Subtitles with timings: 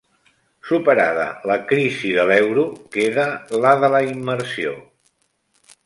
[0.69, 2.65] Superada la crisi de l'euro,
[2.97, 3.29] queda
[3.67, 4.77] la de la immersió.